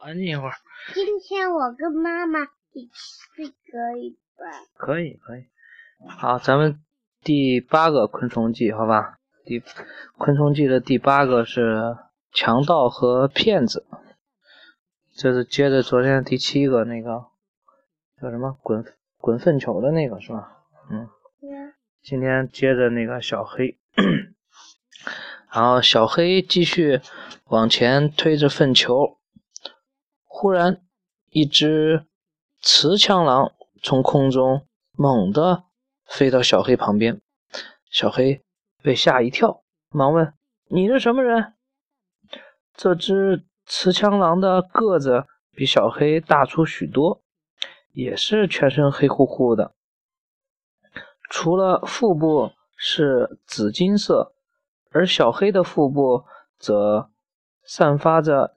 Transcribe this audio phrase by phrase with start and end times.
[0.00, 0.54] 安静一会儿。
[0.94, 2.40] 今天我跟妈妈
[2.72, 2.92] 一起
[3.34, 4.46] 睡可以吧？
[4.76, 5.44] 可以，可以。
[6.08, 6.80] 好，咱们
[7.22, 9.18] 第八个昆虫记，好吧？
[9.44, 9.62] 第
[10.16, 11.96] 昆虫记的第八个是
[12.32, 13.86] 强盗和骗子。
[15.14, 17.26] 这是接着昨天第七个那个
[18.20, 18.84] 叫什么滚
[19.18, 20.56] 滚粪球的那个是吧？
[20.90, 21.08] 嗯。
[22.02, 23.78] 今天接着那个小黑，
[25.52, 27.02] 然后小黑继续
[27.48, 29.18] 往前推着粪球，
[30.40, 30.80] 忽然
[31.28, 32.06] 一只
[32.62, 35.64] 雌枪狼从空中猛地
[36.06, 37.20] 飞到小黑旁边，
[37.90, 38.42] 小黑
[38.82, 40.32] 被吓一跳，忙问
[40.68, 41.52] ：“你是什么人？”
[42.74, 47.20] 这只雌枪狼的个子比小黑大出许多，
[47.92, 49.74] 也是全身黑乎乎的。
[51.28, 54.32] 除了腹部是紫金色，
[54.90, 56.24] 而小黑的腹部
[56.58, 57.10] 则
[57.62, 58.54] 散发着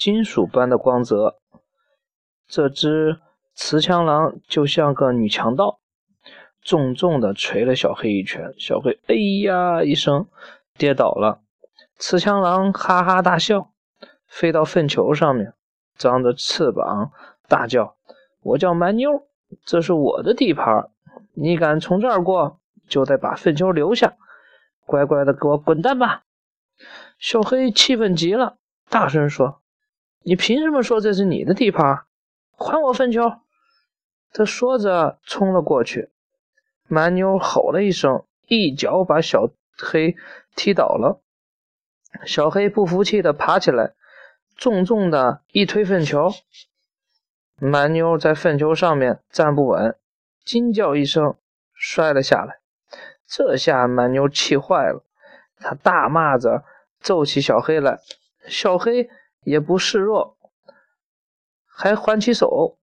[0.00, 1.36] 金属般的光泽。
[2.48, 3.20] 这只
[3.54, 5.78] 雌强狼就像个女强盗，
[6.62, 8.54] 重重的捶了小黑一拳。
[8.58, 10.26] 小黑“哎呀”一声
[10.78, 11.42] 跌倒了。
[11.98, 13.72] 雌强狼哈哈大笑，
[14.26, 15.52] 飞到粪球上面，
[15.98, 17.12] 张着翅膀
[17.46, 17.94] 大叫
[18.40, 19.26] ：“我叫蛮妞，
[19.66, 20.88] 这是我的地盘。”
[21.36, 22.58] 你敢从这儿过，
[22.88, 24.14] 就得把粪球留下，
[24.86, 26.22] 乖乖的给我滚蛋吧！
[27.18, 28.56] 小黑气愤极了，
[28.88, 29.60] 大声说
[30.22, 32.04] ：“你凭什么说这是你的地盘？
[32.56, 33.32] 还我粪球！”
[34.32, 36.10] 他说着冲了过去，
[36.86, 40.14] 蛮妞吼了一声，一脚把小黑
[40.54, 41.20] 踢倒了。
[42.24, 43.94] 小黑不服气的爬起来，
[44.56, 46.30] 重重的一推粪球，
[47.56, 49.96] 蛮妞在粪球上面站不稳。
[50.44, 51.36] 惊叫一声，
[51.74, 52.60] 摔了下来。
[53.26, 55.04] 这下蛮妞气坏了，
[55.56, 56.64] 他大骂着
[57.00, 58.00] 揍起小黑来。
[58.46, 59.08] 小黑
[59.44, 60.36] 也不示弱，
[61.66, 62.78] 还还起手。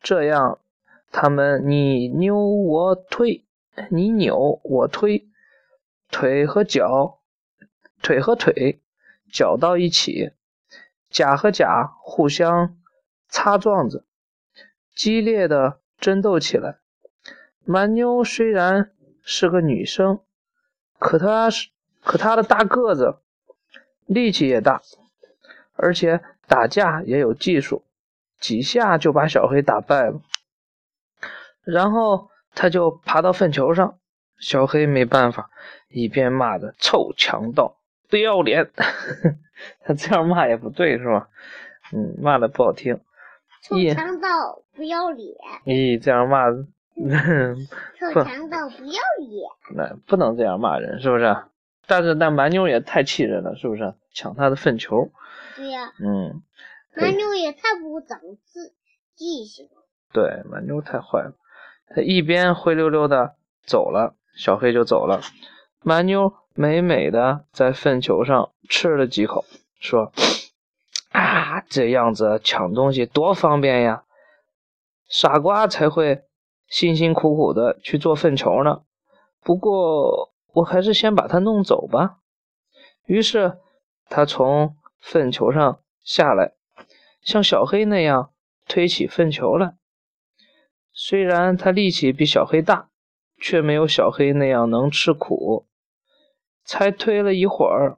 [0.00, 0.58] 这样，
[1.10, 3.44] 他们你扭我推，
[3.90, 5.28] 你扭我推，
[6.10, 7.20] 腿和脚，
[8.02, 8.80] 腿和腿
[9.32, 10.32] 搅到一起，
[11.10, 12.76] 甲和甲互相
[13.28, 14.04] 擦撞着，
[14.94, 15.78] 激烈的。
[16.02, 16.80] 争斗起来。
[17.64, 18.90] 蛮妞虽然
[19.22, 20.18] 是个女生，
[20.98, 21.70] 可她是
[22.02, 23.20] 可她的大个子，
[24.04, 24.82] 力气也大，
[25.82, 27.82] 而且打架也有技术，
[28.38, 30.20] 几下就把小黑打败了。
[31.64, 33.98] 然后他就爬到粪球上，
[34.38, 35.50] 小黑没办法，
[35.88, 37.76] 一边骂着“臭强盗，
[38.08, 38.70] 不要脸”，
[39.84, 41.28] 他这样骂也不对是吧？
[41.92, 43.00] 嗯，骂的不好听。
[43.64, 45.34] 臭强盗不要脸！
[45.64, 49.50] 咦，这样骂，臭 强盗不要脸！
[49.74, 51.36] 那不能这样骂人，是不是？
[51.88, 53.94] 但是那蛮妞也太气人了，是不是？
[54.12, 55.10] 抢他的粪球。
[55.56, 55.92] 对呀。
[55.98, 56.42] 嗯。
[56.94, 58.60] 蛮妞也太不长记
[59.14, 59.82] 记性了。
[60.12, 61.32] 对，蛮妞太坏了。
[61.88, 65.20] 他一边灰溜溜的走了，小黑就走了。
[65.82, 69.44] 蛮妞美美的在粪球上吃了几口，
[69.80, 70.12] 说。
[71.12, 74.04] 啊，这样子抢东西多方便呀！
[75.08, 76.22] 傻瓜才会
[76.66, 78.80] 辛辛苦苦的去做粪球呢。
[79.42, 82.16] 不过，我还是先把它弄走吧。
[83.04, 83.58] 于是，
[84.14, 86.52] 他从粪球上下来，
[87.22, 88.30] 像小黑那样
[88.68, 89.74] 推起粪球来。
[90.92, 92.90] 虽然他力气比小黑大，
[93.38, 95.66] 却没有小黑那样能吃苦。
[96.62, 97.96] 才推了一会儿，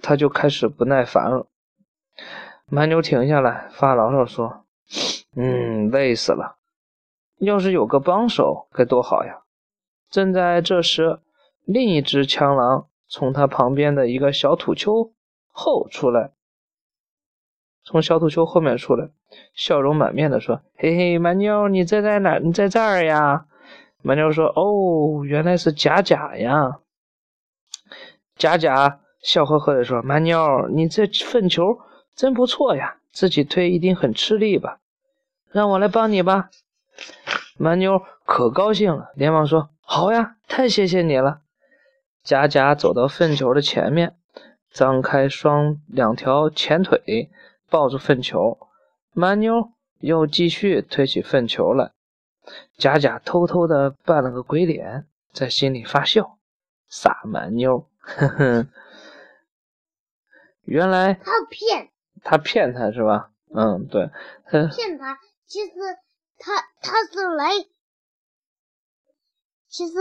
[0.00, 1.46] 他就开始不耐烦了。
[2.64, 4.64] 蛮牛停下来，发牢骚说
[5.36, 6.56] ：“嗯，累死了。
[7.36, 9.42] 要是有个帮手，该多好呀！”
[10.08, 11.20] 正在这时，
[11.66, 15.12] 另一只枪狼从他旁边的一个小土丘
[15.50, 16.32] 后出来，
[17.84, 19.10] 从小土丘后面出来，
[19.54, 22.38] 笑容满面的说：“嘿嘿，蛮妞，你在在哪？
[22.38, 23.46] 你在这儿呀？”
[24.02, 26.78] 蛮妞说：“哦，原来是假假呀。”
[28.36, 31.80] 假假笑呵呵的说：“蛮妞，你这粪球。”
[32.16, 34.80] 真不错呀，自己推一定很吃力吧？
[35.50, 36.50] 让我来帮你吧。
[37.56, 41.40] 蛮妞可高兴了，连忙说：“好呀，太谢谢你了。”
[42.22, 44.16] 佳佳走到粪球的前面，
[44.70, 47.30] 张开双两条前腿
[47.68, 48.58] 抱住粪球，
[49.12, 51.92] 蛮妞又继续推起粪球来。
[52.78, 56.38] 贾贾偷偷的扮了个鬼脸，在心里发笑
[56.88, 58.66] ：“傻蛮妞，呵呵。”
[60.64, 61.90] 原来他骗。
[62.22, 63.30] 他骗他是吧？
[63.54, 64.10] 嗯，对，
[64.44, 65.18] 他骗他。
[65.46, 65.72] 其实
[66.38, 67.50] 他他是来，
[69.68, 69.94] 其实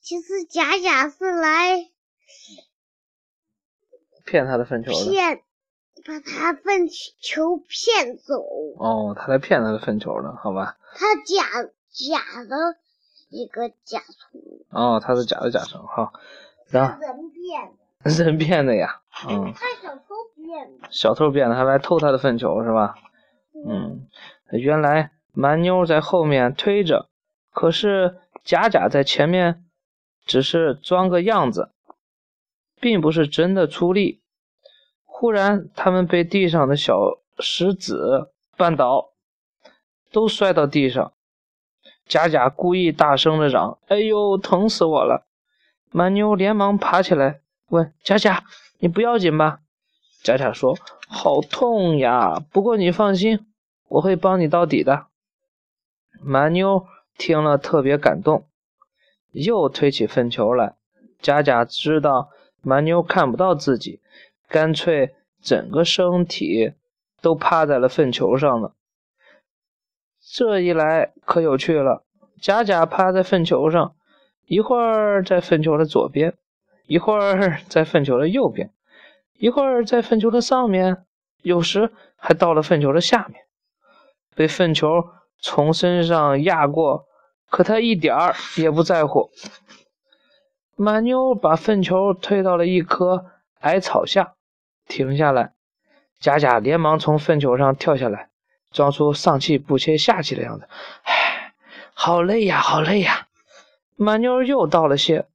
[0.00, 1.90] 其实贾贾是来
[4.28, 5.10] 骗他的粪球的。
[5.10, 5.40] 骗
[6.04, 6.86] 把他粪
[7.20, 8.44] 球骗走。
[8.78, 10.76] 哦，他在骗他的粪球呢，好吧？
[10.94, 11.44] 他假
[11.90, 12.76] 假的
[13.30, 14.40] 一个甲虫。
[14.70, 16.12] 哦，他是假的甲虫哈。
[16.68, 17.72] 然后人变
[18.04, 18.24] 的。
[18.24, 19.00] 人变的呀。
[19.28, 19.52] 嗯。
[19.54, 20.88] 他小偷变的。
[20.90, 22.94] 小偷变的，还来偷他的粪球是吧？
[23.66, 24.06] 嗯。
[24.52, 27.08] 原来蛮妞在后面推着，
[27.52, 29.64] 可是假假在前面，
[30.24, 31.70] 只是装个样子，
[32.80, 34.17] 并不是真的出力。
[35.20, 39.14] 忽然，他们被地上的小石子绊倒，
[40.12, 41.12] 都摔到地上。
[42.06, 45.26] 贾贾故意大声的嚷：“哎呦，疼死我了！”
[45.90, 48.44] 蛮妞连忙爬起来问：“贾贾，
[48.78, 49.58] 你不要紧吧？”
[50.22, 50.78] 贾贾说
[51.10, 53.44] ：“好痛呀，不过你放心，
[53.88, 55.06] 我会帮你到底的。”
[56.22, 56.86] 蛮妞
[57.16, 58.46] 听了特别感动，
[59.32, 60.76] 又推起粪球来。
[61.20, 62.30] 贾贾知道
[62.62, 64.00] 蛮妞看不到自己。
[64.48, 66.72] 干脆整个身体
[67.20, 68.74] 都趴在了粪球上了。
[70.20, 72.04] 这一来可有趣了，
[72.40, 73.94] 甲甲趴在粪球上，
[74.46, 76.36] 一会儿在粪球的左边，
[76.86, 78.72] 一会儿在粪球的右边，
[79.38, 81.04] 一会儿在粪球的上面，
[81.42, 83.42] 有时还到了粪球的下面，
[84.34, 87.06] 被粪球从身上压过，
[87.50, 89.30] 可他一点儿也不在乎。
[90.76, 93.26] 马妞把粪球推到了一棵
[93.60, 94.34] 矮草下。
[94.88, 95.52] 停下来，
[96.18, 98.30] 佳佳连忙从粪球上跳下来，
[98.72, 100.66] 装出上气不接下气的样子。
[101.02, 101.52] 唉，
[101.92, 103.28] 好累呀，好累呀！
[103.96, 105.26] 满妞又道了谢。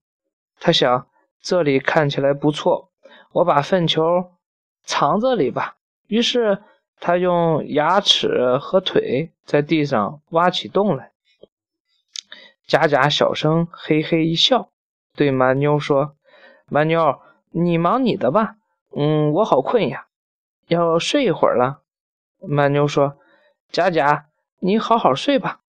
[0.60, 1.08] 他想，
[1.42, 2.90] 这里看起来不错，
[3.32, 4.32] 我把粪球
[4.84, 5.76] 藏这里吧。
[6.08, 6.64] 于是
[7.00, 11.12] 他用牙齿和腿在地上挖起洞来。
[12.66, 14.70] 佳佳小声嘿嘿一笑，
[15.16, 16.16] 对蛮妞说
[16.70, 17.20] ：“蛮妞，
[17.52, 18.56] 你忙你的吧。”
[18.96, 20.08] 嗯，我好困呀，
[20.68, 21.82] 要睡一会儿了。
[22.40, 23.18] 蛮妞说
[23.72, 24.28] ：“佳佳，
[24.60, 25.62] 你好好睡吧。”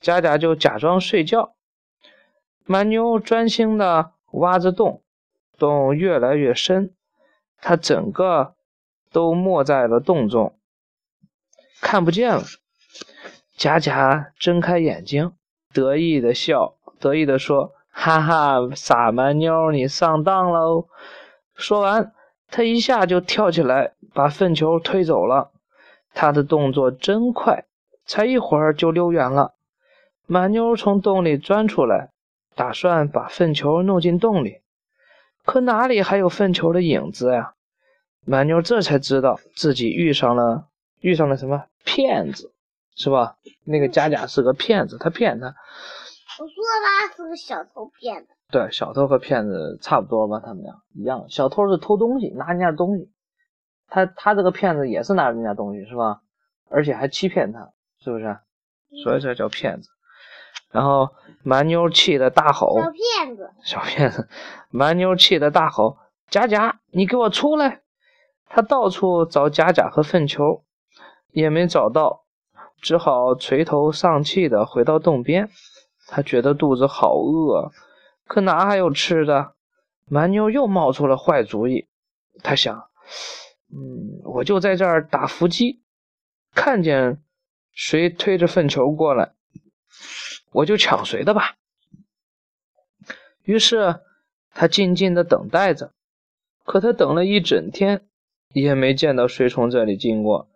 [0.00, 1.54] 佳佳就假装睡觉。
[2.66, 5.02] 蛮妞专心的挖着洞，
[5.58, 6.94] 洞越来越深，
[7.58, 8.54] 她整个
[9.10, 10.58] 都没在了洞中，
[11.80, 12.42] 看不见了。
[13.56, 15.32] 佳佳睁开眼睛，
[15.72, 20.88] 得意的笑，得意的说：“哈哈，傻蛮妞，你上当喽！”
[21.56, 22.12] 说完。
[22.50, 25.50] 他一下就跳起来，把粪球推走了。
[26.12, 27.66] 他的动作真快，
[28.04, 29.54] 才一会儿就溜远了。
[30.26, 32.10] 满妞从洞里钻出来，
[32.54, 34.60] 打算把粪球弄进洞里，
[35.44, 37.54] 可哪里还有粪球的影子呀？
[38.24, 40.66] 满妞这才知道自己遇上了
[41.00, 42.52] 遇上了什么骗子，
[42.94, 43.36] 是吧？
[43.64, 45.46] 那个佳佳是个骗子，他骗他。
[45.46, 46.54] 我说
[46.84, 48.32] 他是个小偷骗子。
[48.50, 50.40] 对，小偷和骗子差不多吧？
[50.44, 51.24] 他们俩一样。
[51.28, 53.10] 小偷是偷东西，拿人家东西。
[53.88, 56.20] 他他这个骗子也是拿人家东西，是吧？
[56.68, 57.70] 而且还欺骗他，
[58.00, 58.36] 是不是？
[59.02, 59.88] 所以这叫骗子。
[60.70, 61.08] 然后
[61.42, 63.50] 蛮妞气得大吼：“小骗子！
[63.64, 64.28] 小骗子！”
[64.70, 65.98] 蛮妞气得大吼
[66.30, 67.80] ：“贾贾，你给我出来！”
[68.48, 70.64] 他到处找贾贾和粪球，
[71.32, 72.24] 也没找到，
[72.80, 75.48] 只好垂头丧气的回到洞边。
[76.06, 77.72] 他觉得肚子好饿。
[78.30, 79.54] 可哪还有吃的？
[80.06, 81.88] 蛮妞又冒出了坏主意。
[82.44, 82.88] 他想，
[83.74, 85.82] 嗯，我就在这儿打伏击，
[86.54, 87.20] 看见
[87.72, 89.32] 谁推着粪球过来，
[90.52, 91.56] 我就抢谁的吧。
[93.42, 93.98] 于是
[94.54, 95.92] 他静静的等待着。
[96.62, 98.06] 可他等了一整天，
[98.52, 100.48] 也没见到谁从这里经过。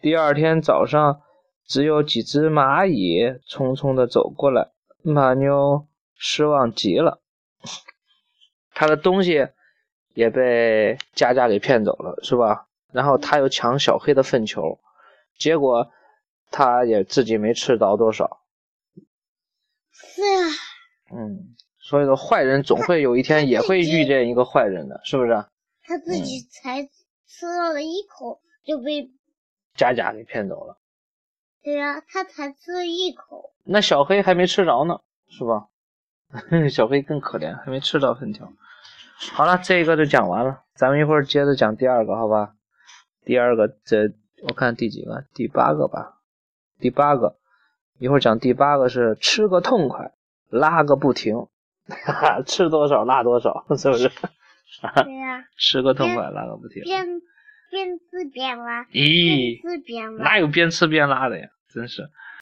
[0.00, 1.22] 第二天早上，
[1.64, 4.72] 只有几只蚂蚁匆匆的走过来。
[5.04, 5.86] 马妞。
[6.24, 7.20] 失望极了，
[8.72, 9.48] 他的东西
[10.14, 12.68] 也被佳佳给骗走了，是吧？
[12.92, 14.78] 然后他又抢小黑的粪球，
[15.36, 15.90] 结果
[16.52, 18.44] 他也自己没吃着多少。
[19.90, 20.46] 是啊。
[21.10, 25.44] 嗯，所以说坏人总会有一天也会遇见一个坏人的，是不是？
[25.82, 26.84] 他自己才
[27.26, 29.10] 吃到了一口就被
[29.74, 30.78] 佳佳给骗走了。
[31.64, 33.52] 对呀，他才吃了一口。
[33.64, 35.66] 那小黑还没吃着呢，是吧？
[36.70, 38.52] 小黑更可怜，还没吃到粉条。
[39.32, 42.54] 好了，这个就讲完了，咱们一会儿接着讲第二个，好吧？
[43.24, 44.12] 第二个，这
[44.42, 45.24] 我看第几个？
[45.34, 46.18] 第八个吧。
[46.80, 47.36] 第八个，
[47.98, 50.12] 一会儿讲第八个是吃个痛快，
[50.48, 51.46] 拉个不停。
[51.86, 54.08] 哈哈，吃多少拉多少，是不是？
[55.04, 55.44] 对呀。
[55.56, 56.82] 吃个痛快，拉个不停。
[56.82, 57.06] 边
[57.70, 58.84] 边吃边拉。
[58.86, 59.60] 咦？
[59.62, 60.24] 边吃边拉。
[60.24, 61.48] 哪有边吃边拉的呀？
[61.72, 62.10] 真是。